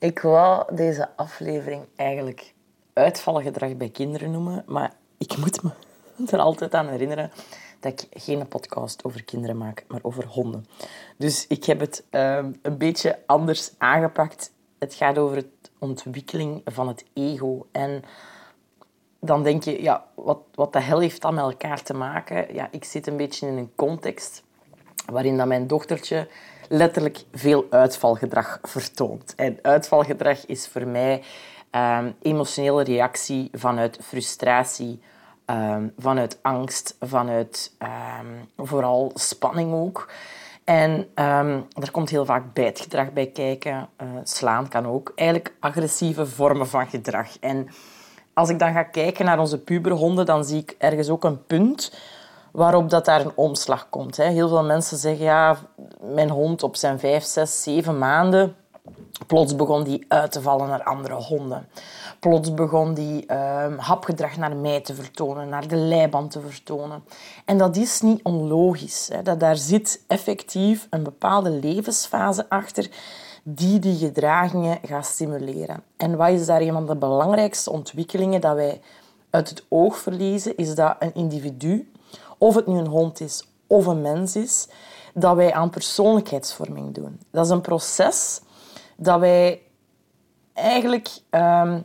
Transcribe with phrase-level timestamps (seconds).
[0.00, 2.54] Ik wou deze aflevering eigenlijk
[2.92, 5.70] uitvalgedrag bij kinderen noemen, maar ik moet me
[6.32, 7.30] er altijd aan herinneren
[7.80, 10.66] dat ik geen podcast over kinderen maak, maar over honden.
[11.16, 14.52] Dus ik heb het ehm, een beetje anders aangepakt.
[14.78, 15.48] Het gaat over de
[15.78, 17.66] ontwikkeling van het ego.
[17.72, 18.02] En
[19.20, 22.54] dan denk je, ja, wat, wat de hel heeft dat met elkaar te maken?
[22.54, 24.42] Ja, ik zit een beetje in een context
[25.06, 26.28] waarin dat mijn dochtertje
[26.68, 29.34] letterlijk veel uitvalgedrag vertoont.
[29.36, 31.22] En uitvalgedrag is voor mij
[31.70, 35.00] um, emotionele reactie vanuit frustratie,
[35.46, 40.10] um, vanuit angst, vanuit um, vooral spanning ook.
[40.64, 41.06] En
[41.74, 43.88] er komt heel vaak bijtgedrag bij kijken.
[44.02, 45.12] Uh, slaan kan ook.
[45.14, 47.38] Eigenlijk agressieve vormen van gedrag.
[47.40, 47.68] En
[48.32, 51.92] als ik dan ga kijken naar onze puberhonden, dan zie ik ergens ook een punt
[52.58, 54.16] waarop dat daar een omslag komt.
[54.16, 55.56] Heel veel mensen zeggen, ja,
[56.00, 58.56] mijn hond op zijn vijf, zes, zeven maanden,
[59.26, 61.68] plots begon die uit te vallen naar andere honden.
[62.20, 67.04] Plots begon die ehm, hapgedrag naar mij te vertonen, naar de leiband te vertonen.
[67.44, 69.08] En dat is niet onlogisch.
[69.12, 69.22] Hè.
[69.22, 72.90] Dat daar zit effectief een bepaalde levensfase achter
[73.42, 75.82] die die gedragingen gaat stimuleren.
[75.96, 78.80] En wat is daar een van de belangrijkste ontwikkelingen dat wij
[79.30, 81.90] uit het oog verliezen, is dat een individu
[82.38, 84.68] of het nu een hond is of een mens is,
[85.14, 87.20] dat wij aan persoonlijkheidsvorming doen.
[87.30, 88.40] Dat is een proces
[88.96, 89.62] dat wij
[90.52, 91.84] eigenlijk um,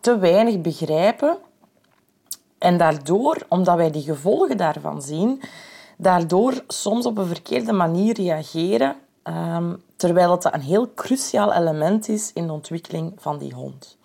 [0.00, 1.36] te weinig begrijpen.
[2.58, 5.42] En daardoor, omdat wij die gevolgen daarvan zien,
[5.96, 12.32] daardoor soms op een verkeerde manier reageren, um, terwijl het een heel cruciaal element is
[12.32, 13.96] in de ontwikkeling van die hond.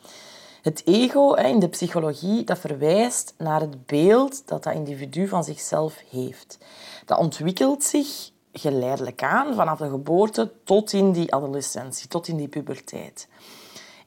[0.62, 6.04] Het ego in de psychologie dat verwijst naar het beeld dat dat individu van zichzelf
[6.10, 6.58] heeft.
[7.06, 12.48] Dat ontwikkelt zich geleidelijk aan vanaf de geboorte tot in die adolescentie, tot in die
[12.48, 13.28] puberteit.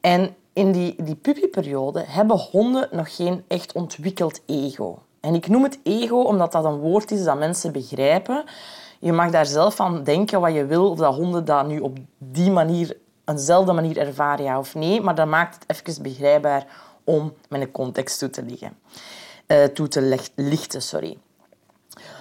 [0.00, 4.98] En in die, die puberperiode hebben honden nog geen echt ontwikkeld ego.
[5.20, 8.44] En ik noem het ego omdat dat een woord is dat mensen begrijpen.
[8.98, 11.98] Je mag daar zelf van denken wat je wil, of dat honden dat nu op
[12.18, 12.96] die manier
[13.32, 15.00] eenzelfde manier ervaren, ja of nee.
[15.00, 16.66] Maar dat maakt het even begrijpbaar
[17.04, 18.78] om met context toe te, liggen.
[19.46, 20.82] Uh, toe te lichten.
[20.82, 21.18] Sorry.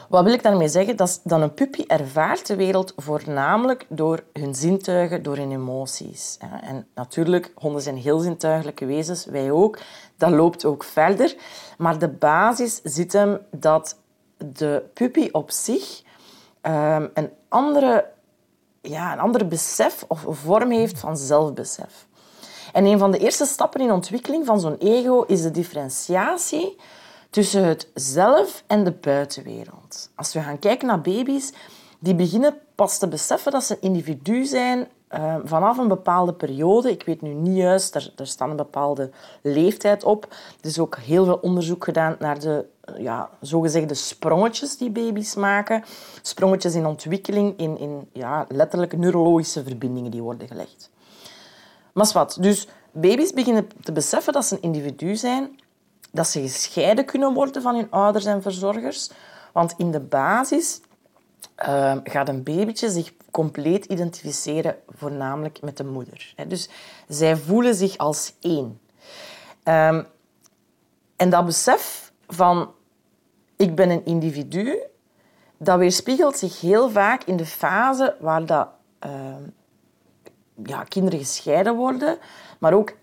[0.09, 0.95] Wat wil ik daarmee zeggen?
[0.95, 6.37] Dat, dan een puppy ervaart de wereld voornamelijk door hun zintuigen, door hun emoties.
[6.61, 9.79] En natuurlijk, honden zijn heel zintuigelijke wezens, wij ook.
[10.17, 11.35] Dat loopt ook verder.
[11.77, 13.97] Maar de basis zit hem dat
[14.37, 16.01] de puppy op zich
[16.61, 18.05] um, een andere
[18.81, 22.07] ja, een ander besef of vorm heeft van zelfbesef.
[22.73, 26.77] En een van de eerste stappen in ontwikkeling van zo'n ego is de differentiatie
[27.29, 30.09] tussen het zelf en de buitenwereld.
[30.15, 31.53] Als we gaan kijken naar baby's,
[31.99, 36.91] die beginnen pas te beseffen dat ze een individu zijn uh, vanaf een bepaalde periode.
[36.91, 39.09] Ik weet nu niet juist, er, er staat een bepaalde
[39.41, 40.27] leeftijd op.
[40.61, 42.65] Er is ook heel veel onderzoek gedaan naar de
[42.97, 45.83] ja, zogezegde sprongetjes die baby's maken.
[46.21, 50.89] Sprongetjes in ontwikkeling, in, in ja, letterlijk neurologische verbindingen die worden gelegd.
[51.93, 55.59] Maar wat, dus baby's beginnen te beseffen dat ze een individu zijn,
[56.11, 59.11] dat ze gescheiden kunnen worden van hun ouders en verzorgers.
[59.53, 60.81] Want in de basis
[61.59, 66.33] uh, gaat een babytje zich compleet identificeren, voornamelijk met de moeder.
[66.47, 66.69] Dus
[67.07, 68.79] zij voelen zich als één.
[69.63, 70.07] Um,
[71.15, 72.71] en dat besef van
[73.55, 74.79] ik ben een individu,
[75.57, 78.67] dat weerspiegelt zich heel vaak in de fase waar dat,
[79.05, 79.35] uh,
[80.63, 82.17] ja, kinderen gescheiden worden,
[82.59, 82.93] maar ook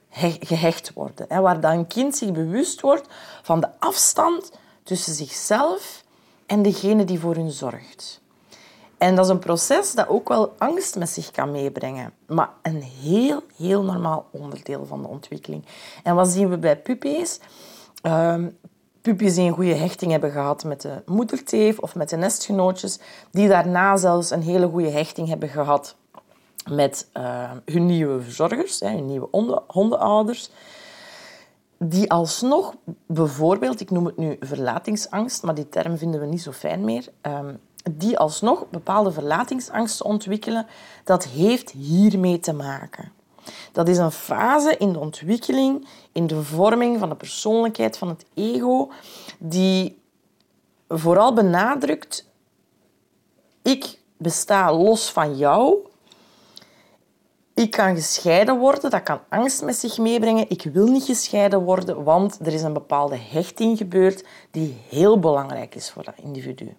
[0.40, 1.26] gehecht worden.
[1.28, 3.08] Hè, waar dat een kind zich bewust wordt
[3.42, 6.04] van de afstand tussen zichzelf
[6.46, 8.20] en degene die voor hun zorgt.
[8.98, 12.12] En dat is een proces dat ook wel angst met zich kan meebrengen.
[12.26, 15.64] Maar een heel, heel normaal onderdeel van de ontwikkeling.
[16.02, 17.40] En wat zien we bij puppies?
[18.02, 18.34] Uh,
[19.00, 22.98] puppies die een goede hechting hebben gehad met de moederteef of met de nestgenootjes,
[23.30, 25.96] die daarna zelfs een hele goede hechting hebben gehad
[26.70, 29.28] met uh, hun nieuwe verzorgers, hun nieuwe
[29.66, 30.50] hondenouders,
[31.78, 32.74] die alsnog
[33.06, 37.08] bijvoorbeeld, ik noem het nu verlatingsangst, maar die term vinden we niet zo fijn meer,
[37.22, 37.58] um,
[37.90, 40.66] die alsnog bepaalde verlatingsangsten ontwikkelen,
[41.04, 43.12] dat heeft hiermee te maken.
[43.72, 48.24] Dat is een fase in de ontwikkeling, in de vorming van de persoonlijkheid, van het
[48.34, 48.90] ego,
[49.38, 50.00] die
[50.88, 52.28] vooral benadrukt:
[53.62, 55.76] ik besta los van jou.
[57.54, 60.50] Ik kan gescheiden worden, dat kan angst met zich meebrengen.
[60.50, 65.74] Ik wil niet gescheiden worden, want er is een bepaalde hechting gebeurd die heel belangrijk
[65.74, 66.76] is voor dat individu.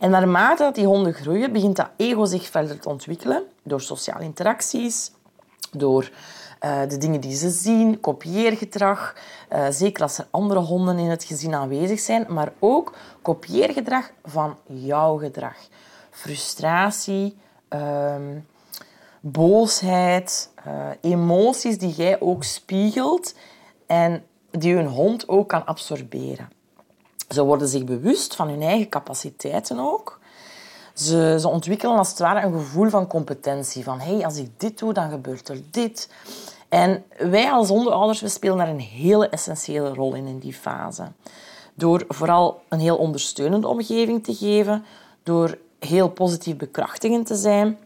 [0.00, 4.24] En naarmate dat die honden groeien, begint dat ego zich verder te ontwikkelen door sociale
[4.24, 5.10] interacties,
[5.72, 6.10] Door
[6.64, 9.14] uh, de dingen die ze zien, kopieergedrag,
[9.52, 14.56] uh, zeker als er andere honden in het gezin aanwezig zijn, maar ook kopieergedrag van
[14.66, 15.56] jouw gedrag.
[16.10, 17.36] Frustratie,
[17.68, 18.46] um,
[19.20, 23.34] boosheid, uh, emoties die jij ook spiegelt
[23.86, 26.57] en die hun hond ook kan absorberen.
[27.28, 30.18] Ze worden zich bewust van hun eigen capaciteiten ook.
[30.94, 33.84] Ze, ze ontwikkelen als het ware een gevoel van competentie.
[33.84, 36.10] Van, hey, als ik dit doe, dan gebeurt er dit.
[36.68, 41.06] En wij als hondenouders we spelen daar een hele essentiële rol in, in die fase.
[41.74, 44.84] Door vooral een heel ondersteunende omgeving te geven.
[45.22, 47.78] Door heel positief bekrachtigend te zijn.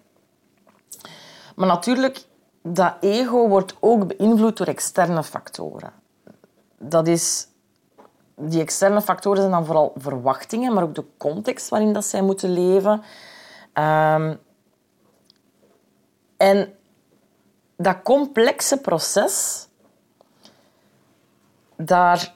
[1.57, 2.25] Maar natuurlijk,
[2.63, 5.93] dat ego wordt ook beïnvloed door externe factoren.
[6.79, 7.47] Dat is
[8.49, 12.51] die externe factoren zijn dan vooral verwachtingen, maar ook de context waarin dat zij moeten
[12.53, 13.03] leven.
[13.75, 14.39] Um,
[16.37, 16.75] en
[17.77, 19.67] dat complexe proces,
[21.77, 22.35] daar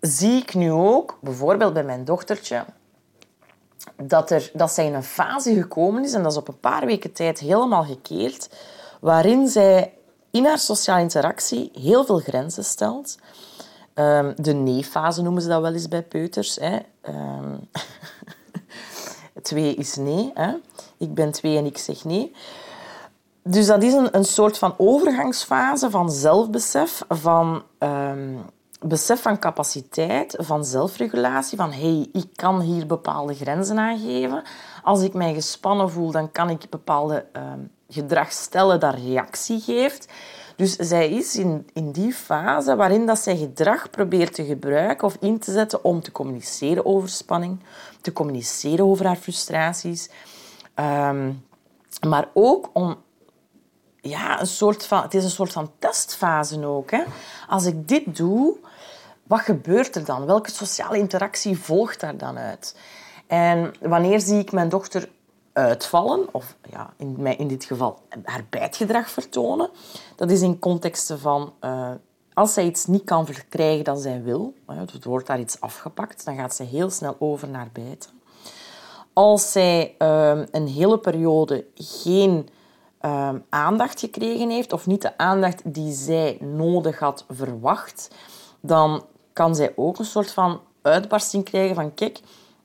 [0.00, 2.64] zie ik nu ook, bijvoorbeeld bij mijn dochtertje,
[3.96, 6.86] dat, er, dat zij in een fase gekomen is, en dat is op een paar
[6.86, 8.50] weken tijd helemaal gekeerd,
[9.00, 9.94] waarin zij
[10.30, 13.18] in haar sociale interactie heel veel grenzen stelt.
[13.94, 16.56] Um, de nee-fase noemen ze dat wel eens bij peuters.
[16.60, 16.78] Hè.
[17.08, 17.68] Um,
[19.42, 20.30] twee is nee.
[20.34, 20.54] Hè.
[20.98, 22.34] Ik ben twee en ik zeg nee.
[23.42, 28.38] Dus dat is een, een soort van overgangsfase van zelfbesef, van um,
[28.80, 34.42] besef van capaciteit, van zelfregulatie, van hey, ik kan hier bepaalde grenzen aangeven.
[34.82, 37.26] Als ik mij gespannen voel, dan kan ik bepaalde
[37.88, 40.08] gedrag stellen dat reactie geeft.
[40.60, 45.16] Dus zij is in, in die fase waarin dat zij gedrag probeert te gebruiken of
[45.20, 47.60] in te zetten om te communiceren over spanning,
[48.00, 50.10] te communiceren over haar frustraties,
[50.74, 51.44] um,
[52.08, 52.96] maar ook om
[54.00, 56.90] ja, een soort van, het is een soort van testfase ook.
[56.90, 57.02] Hè.
[57.48, 58.56] Als ik dit doe,
[59.22, 60.26] wat gebeurt er dan?
[60.26, 62.76] Welke sociale interactie volgt daar dan uit?
[63.26, 65.08] En wanneer zie ik mijn dochter
[65.52, 69.70] uitvallen, of ja, in, in dit geval haar bijtgedrag vertonen.
[70.16, 71.90] Dat is in contexten van uh,
[72.32, 76.36] als zij iets niet kan verkrijgen dat zij wil, het wordt daar iets afgepakt, dan
[76.36, 78.10] gaat ze heel snel over naar bijten.
[79.12, 82.48] Als zij uh, een hele periode geen
[83.00, 88.10] uh, aandacht gekregen heeft, of niet de aandacht die zij nodig had verwacht,
[88.60, 92.20] dan kan zij ook een soort van uitbarsting krijgen van kijk,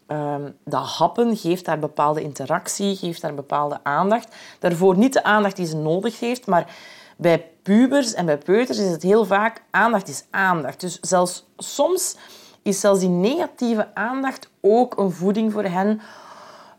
[0.07, 4.35] Um, dat happen geeft haar bepaalde interactie, geeft haar bepaalde aandacht.
[4.59, 6.75] Daarvoor niet de aandacht die ze nodig heeft, maar
[7.17, 10.79] bij pubers en bij peuters is het heel vaak aandacht is aandacht.
[10.79, 12.15] Dus zelfs soms
[12.61, 16.01] is zelfs die negatieve aandacht ook een voeding voor hen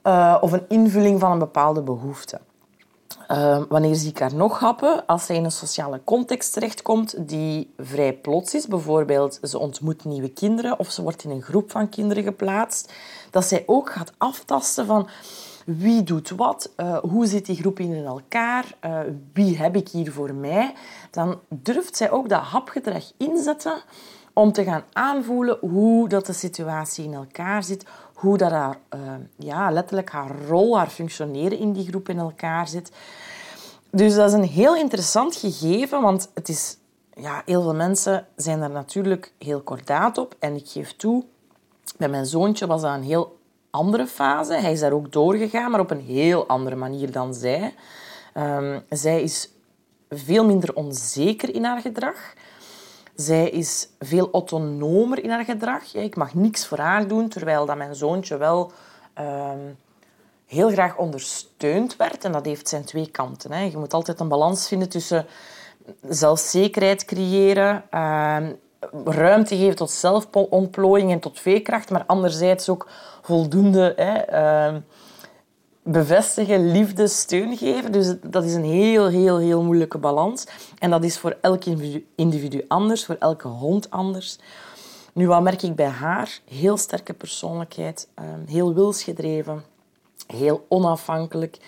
[0.05, 2.41] uh, of een invulling van een bepaalde behoefte.
[3.31, 5.07] Uh, wanneer zie ik haar nog happen?
[5.07, 8.67] Als zij in een sociale context terechtkomt die vrij plots is.
[8.67, 12.93] Bijvoorbeeld, ze ontmoet nieuwe kinderen of ze wordt in een groep van kinderen geplaatst.
[13.31, 15.09] Dat zij ook gaat aftasten van
[15.67, 19.01] wie doet wat, uh, hoe zit die groep in elkaar, uh,
[19.33, 20.75] wie heb ik hier voor mij.
[21.11, 23.83] Dan durft zij ook dat hapgedrag inzetten
[24.33, 27.85] om te gaan aanvoelen hoe dat de situatie in elkaar zit,
[28.15, 29.01] hoe dat haar, uh,
[29.37, 32.91] ja, letterlijk haar rol, haar functioneren in die groep in elkaar zit.
[33.91, 36.77] Dus dat is een heel interessant gegeven, want het is,
[37.15, 40.37] ja, heel veel mensen zijn daar natuurlijk heel kordaat op.
[40.39, 41.25] En ik geef toe,
[41.97, 43.39] bij mijn zoontje was dat een heel
[43.71, 44.55] andere fase.
[44.55, 47.75] Hij is daar ook doorgegaan, maar op een heel andere manier dan zij.
[48.35, 49.51] Um, zij is
[50.11, 52.35] veel minder onzeker in haar gedrag.
[53.15, 55.95] Zij is veel autonomer in haar gedrag.
[55.95, 58.73] Ik mag niks voor haar doen, terwijl dat mijn zoontje wel
[59.19, 59.79] um,
[60.47, 62.25] heel graag ondersteund werd.
[62.25, 63.53] En dat heeft zijn twee kanten.
[63.53, 63.63] Hè.
[63.63, 65.27] Je moet altijd een balans vinden tussen
[66.09, 68.37] zelfzekerheid creëren, uh,
[69.05, 72.89] ruimte geven tot zelfontplooiing en tot veekracht, maar anderzijds ook
[73.23, 74.33] voldoende hè,
[74.73, 74.77] uh,
[75.83, 77.93] bevestigen, liefde, steun geven.
[77.93, 80.47] Dus dat is een heel, heel, heel moeilijke balans.
[80.79, 81.65] En dat is voor elk
[82.15, 84.39] individu anders, voor elke hond anders.
[85.13, 86.41] Nu, wat merk ik bij haar?
[86.45, 89.65] Heel sterke persoonlijkheid, ehm, heel wilsgedreven,
[90.27, 91.59] heel onafhankelijk.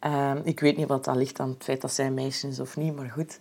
[0.00, 2.76] Ehm, ik weet niet wat dat ligt aan het feit dat zij meisje is of
[2.76, 3.40] niet, maar goed.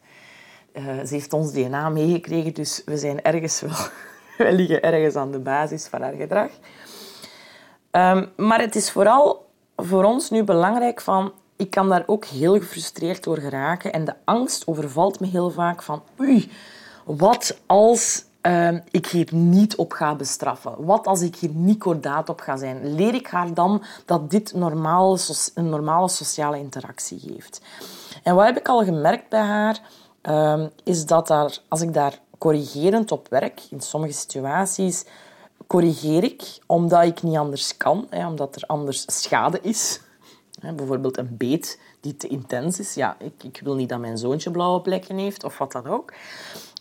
[0.74, 3.76] Uh, ze heeft ons DNA meegekregen, dus we zijn ergens wel...
[4.48, 6.50] we liggen ergens aan de basis van haar gedrag.
[7.92, 11.34] Um, maar het is vooral voor ons nu belangrijk van...
[11.56, 13.94] Ik kan daar ook heel gefrustreerd door geraken.
[13.94, 16.04] En de angst overvalt me heel vaak van...
[16.20, 16.52] Oei,
[17.06, 20.86] wat als uh, ik hier niet op ga bestraffen?
[20.86, 22.96] Wat als ik hier niet kordaat op ga zijn?
[22.96, 25.18] Leer ik haar dan dat dit normaal,
[25.54, 27.62] een normale sociale interactie geeft?
[28.24, 29.82] En wat heb ik al gemerkt bij haar,
[30.22, 35.06] ehm, is dat daar, als ik daar corrigerend op werk, in sommige situaties,
[35.68, 40.02] corrigeer ik omdat ik niet anders kan, hè, omdat er anders schade is.
[40.60, 42.94] Hè, bijvoorbeeld een beet die te intens is.
[42.94, 46.14] Ja, ik, ik wil niet dat mijn zoontje blauwe plekken heeft of wat dan ook.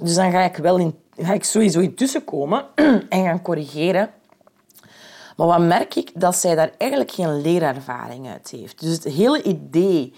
[0.01, 2.65] Dus dan ga ik, wel in, ga ik sowieso in tussenkomen
[3.09, 4.11] en gaan corrigeren.
[5.37, 6.11] Maar wat merk ik?
[6.15, 8.81] Dat zij daar eigenlijk geen leerervaring uit heeft.
[8.81, 10.15] Dus het hele idee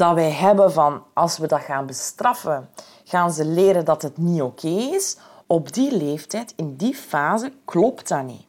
[0.00, 2.68] dat wij hebben van als we dat gaan bestraffen,
[3.04, 5.16] gaan ze leren dat het niet oké is.
[5.46, 8.46] Op die leeftijd, in die fase, klopt dat niet.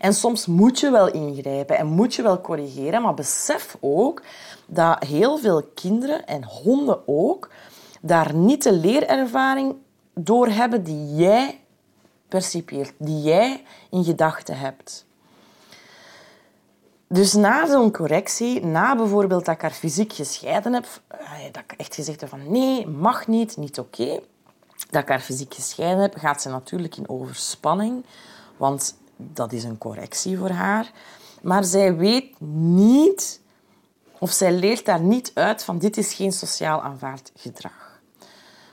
[0.00, 4.22] En soms moet je wel ingrijpen en moet je wel corrigeren, maar besef ook
[4.66, 7.50] dat heel veel kinderen en honden ook
[8.00, 9.74] daar niet de leerervaring
[10.14, 11.60] door hebben die jij
[12.28, 15.06] percipieert, die jij in gedachten hebt.
[17.14, 21.18] Dus na zo'n correctie, na bijvoorbeeld dat ik haar fysiek gescheiden heb, eh,
[21.52, 24.20] dat ik echt gezegd heb van nee, mag niet, niet oké,
[24.90, 28.04] dat ik haar fysiek gescheiden heb, gaat ze natuurlijk in overspanning,
[28.56, 30.90] want dat is een correctie voor haar.
[31.42, 33.40] Maar zij weet niet,
[34.18, 38.00] of zij leert daar niet uit van dit is geen sociaal aanvaard gedrag.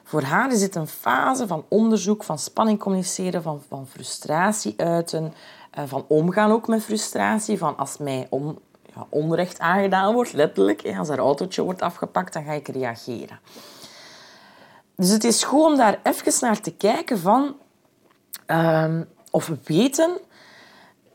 [0.04, 5.34] Voor haar is het een fase van onderzoek, van spanning communiceren, van, frustratie uiten,
[5.72, 7.58] van omgaan ook met frustratie.
[7.58, 8.28] Van als mij
[8.96, 13.40] ja, onrecht aangedaan wordt, letterlijk, als haar autootje wordt afgepakt, dan ga ik reageren.
[14.96, 17.56] Dus het is goed om daar even naar te kijken van...
[18.48, 20.18] Um, of weten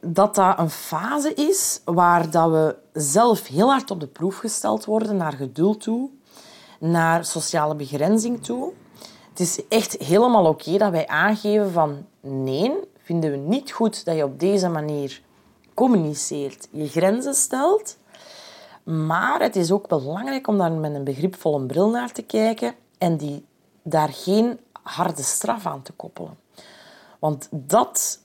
[0.00, 4.84] dat dat een fase is waar dat we zelf heel hard op de proef gesteld
[4.84, 6.10] worden naar geduld toe,
[6.80, 8.72] naar sociale begrenzing toe.
[9.28, 12.72] Het is echt helemaal oké dat wij aangeven van nee,
[13.06, 15.22] vinden we niet goed dat je op deze manier
[15.74, 17.96] communiceert, je grenzen stelt.
[18.82, 23.16] Maar het is ook belangrijk om daar met een begripvolle bril naar te kijken en
[23.16, 23.44] die,
[23.82, 26.38] daar geen harde straf aan te koppelen.
[27.18, 28.20] Want dat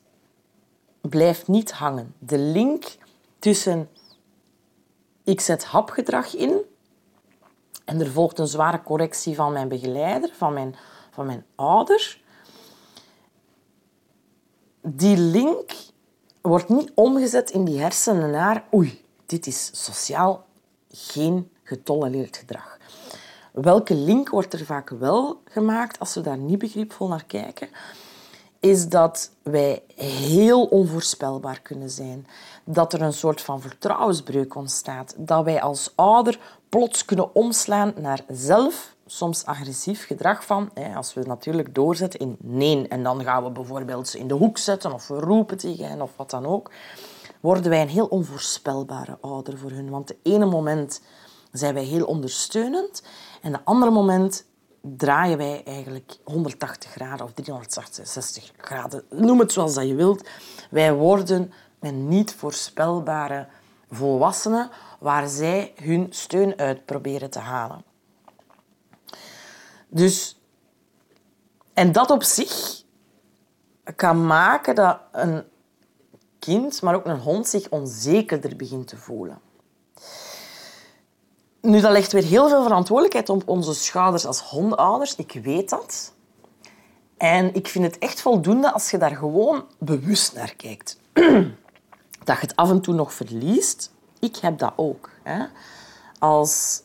[1.02, 2.16] blijft niet hangen.
[2.20, 2.98] De link
[3.40, 3.90] tussen
[5.24, 6.62] ik zet hapgedrag in
[7.86, 10.76] en er volgt een zware correctie van mijn begeleider, van mijn,
[11.12, 12.22] van mijn ouder.
[14.82, 15.76] Die link
[16.42, 20.46] wordt niet omgezet in die hersenen naar oei, dit is sociaal
[20.90, 22.78] geen getolereerd gedrag.
[23.52, 27.70] Welke link wordt er vaak wel gemaakt als we daar niet begripvol naar kijken?
[28.62, 32.28] is dat wij heel onvoorspelbaar kunnen zijn.
[32.64, 35.14] Dat er een soort van vertrouwensbreuk ontstaat.
[35.18, 41.22] Dat wij als ouder plots kunnen omslaan naar zelf soms agressief gedrag van, als we
[41.22, 45.08] natuurlijk doorzetten in nee, en dan gaan we bijvoorbeeld ze in de hoek zetten of
[45.08, 46.72] we roepen tegen hen of wat dan ook,
[47.40, 49.90] worden wij een heel onvoorspelbare ouder voor hun.
[49.90, 51.02] Want de ene moment
[51.52, 53.04] zijn wij heel ondersteunend
[53.42, 54.46] en de andere moment
[54.82, 59.04] draaien wij eigenlijk 180 graden of 360 graden.
[59.10, 60.30] Noem het zoals dat je wilt.
[60.70, 63.48] Wij worden een niet voorspelbare
[63.90, 67.91] volwassenen waar zij hun steun uit proberen te halen.
[69.94, 70.40] Dus,
[71.74, 72.84] en dat op zich
[73.96, 75.44] kan maken dat een
[76.40, 79.42] kind, maar ook een hond zich onzekerder begint te voelen.
[81.62, 85.16] Nu, dat legt weer heel veel verantwoordelijkheid op onze schouders als hondouders.
[85.16, 86.14] Ik weet dat.
[87.18, 91.00] En ik vind het echt voldoende als je daar gewoon bewust naar kijkt.
[92.24, 93.92] dat je het af en toe nog verliest.
[94.20, 95.10] Ik heb dat ook.
[95.24, 95.46] Hè.
[96.20, 96.82] Als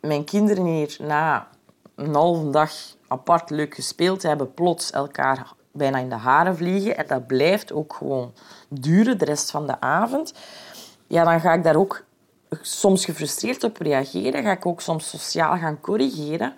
[0.00, 1.48] mijn kinderen hier na
[1.96, 2.72] een halve dag
[3.08, 7.94] apart leuk gespeeld hebben, plots elkaar bijna in de haren vliegen en dat blijft ook
[7.94, 8.32] gewoon
[8.68, 10.34] duren de rest van de avond,
[11.06, 12.04] ja, dan ga ik daar ook
[12.60, 16.54] soms gefrustreerd op reageren, ga ik ook soms sociaal gaan corrigeren.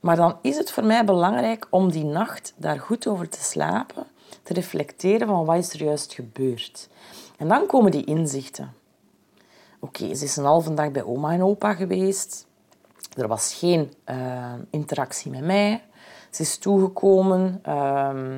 [0.00, 4.06] Maar dan is het voor mij belangrijk om die nacht daar goed over te slapen,
[4.42, 6.88] te reflecteren van wat is er juist gebeurd.
[7.36, 8.74] En dan komen die inzichten.
[9.80, 12.46] Oké, ze is een halve dag bij oma en opa geweest.
[13.20, 15.82] Er was geen uh, interactie met mij.
[16.30, 17.62] Ze is toegekomen.
[17.68, 18.34] Uh,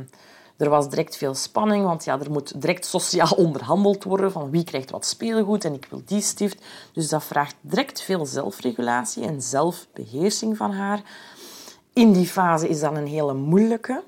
[0.57, 4.65] er was direct veel spanning, want ja, er moet direct sociaal onderhandeld worden van wie
[4.65, 6.65] krijgt wat speelgoed en ik wil die stift.
[6.93, 11.03] Dus dat vraagt direct veel zelfregulatie en zelfbeheersing van haar.
[11.93, 14.03] In die fase is dat een hele moeilijke.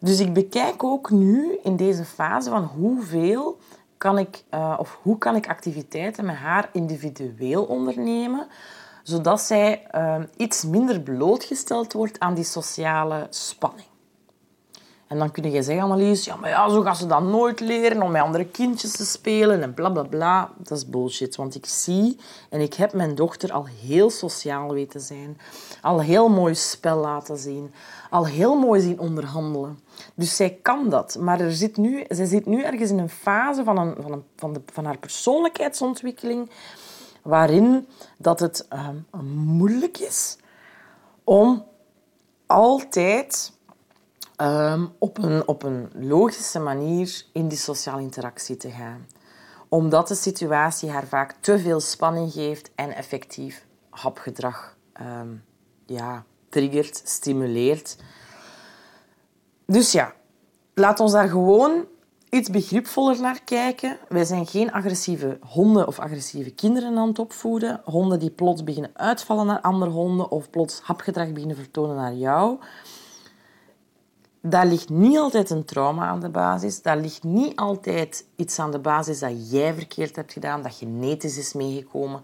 [0.00, 3.58] Dus ik bekijk ook nu in deze fase van hoeveel
[3.98, 8.46] kan ik, uh, of hoe kan ik activiteiten met haar individueel ondernemen,
[9.08, 13.86] zodat zij uh, iets minder blootgesteld wordt aan die sociale spanning.
[15.06, 18.02] En dan kun je zeggen, Annelies, ja, maar ja, zo gaan ze dat nooit leren
[18.02, 20.50] om met andere kindjes te spelen en bla bla bla.
[20.56, 22.18] Dat is bullshit, want ik zie
[22.50, 25.38] en ik heb mijn dochter al heel sociaal weten zijn,
[25.82, 27.72] al heel mooi spel laten zien,
[28.10, 29.78] al heel mooi zien onderhandelen.
[30.14, 33.64] Dus zij kan dat, maar er zit nu, zij zit nu ergens in een fase
[33.64, 36.50] van, een, van, een, van, de, van haar persoonlijkheidsontwikkeling
[37.28, 39.06] waarin dat het um,
[39.46, 40.36] moeilijk is
[41.24, 41.64] om
[42.46, 43.52] altijd
[44.36, 49.06] um, op, een, op een logische manier in die sociale interactie te gaan.
[49.68, 55.44] Omdat de situatie haar vaak te veel spanning geeft en effectief hapgedrag um,
[55.86, 57.96] ja, triggert, stimuleert.
[59.66, 60.12] Dus ja,
[60.74, 61.86] laat ons daar gewoon
[62.30, 63.98] iets begripvoller naar kijken.
[64.08, 67.80] Wij zijn geen agressieve honden of agressieve kinderen aan het opvoeden.
[67.84, 72.58] Honden die plots beginnen uitvallen naar andere honden of plots hapgedrag beginnen vertonen naar jou.
[74.40, 76.82] Daar ligt niet altijd een trauma aan de basis.
[76.82, 81.38] Daar ligt niet altijd iets aan de basis dat jij verkeerd hebt gedaan, dat genetisch
[81.38, 82.20] is meegekomen.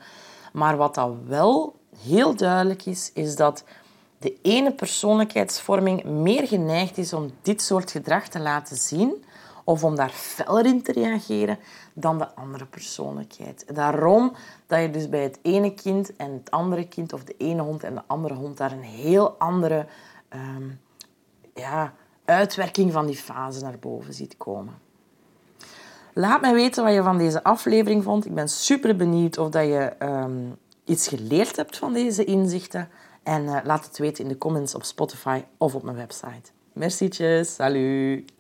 [0.53, 3.65] Maar wat dat wel heel duidelijk is, is dat
[4.19, 9.25] de ene persoonlijkheidsvorming meer geneigd is om dit soort gedrag te laten zien
[9.64, 11.59] of om daar feller in te reageren
[11.92, 13.64] dan de andere persoonlijkheid.
[13.75, 14.33] Daarom
[14.66, 17.83] dat je dus bij het ene kind en het andere kind, of de ene hond
[17.83, 19.87] en de andere hond, daar een heel andere
[20.28, 20.68] ehm,
[21.54, 21.92] ja,
[22.25, 24.83] uitwerking van die fase naar boven ziet komen.
[26.12, 28.26] Laat mij weten wat je van deze aflevering vond.
[28.26, 30.50] Ik ben super benieuwd of dat je ehm,
[30.85, 32.88] iets geleerd hebt van deze inzichten.
[33.23, 36.50] En uh, laat het weten in de comments op Spotify of op mijn website.
[36.73, 37.09] Merci,
[37.44, 38.34] salut!